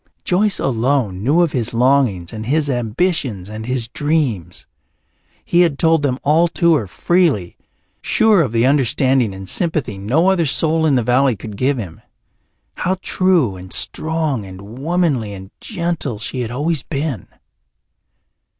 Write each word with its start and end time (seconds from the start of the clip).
Joyce 0.23 0.59
alone 0.59 1.21
knew 1.21 1.41
of 1.41 1.51
his 1.51 1.75
longings 1.75 2.33
and 2.33 2.47
his 2.47 2.71
ambitions 2.71 3.49
and 3.49 3.67
his 3.67 3.87
dreams; 3.87 4.65
he 5.45 5.61
had 5.61 5.77
told 5.77 6.01
them 6.01 6.17
all 6.23 6.47
to 6.47 6.73
her 6.73 6.87
freely, 6.87 7.55
sure 8.01 8.41
of 8.41 8.51
the 8.51 8.65
understanding 8.65 9.31
and 9.31 9.47
sympathy 9.47 9.99
no 9.99 10.31
other 10.31 10.47
soul 10.47 10.87
in 10.87 10.95
the 10.95 11.03
valley 11.03 11.35
could 11.35 11.55
give 11.55 11.77
him. 11.77 12.01
How 12.73 12.97
true 13.03 13.55
and 13.55 13.71
strong 13.71 14.43
and 14.43 14.79
womanly 14.79 15.33
and 15.33 15.51
gentle 15.61 16.17
she 16.17 16.39
had 16.41 16.49
always 16.49 16.81
been! 16.81 17.27